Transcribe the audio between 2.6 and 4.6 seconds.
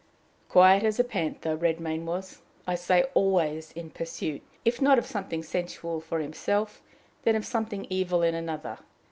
I say, always in pursuit,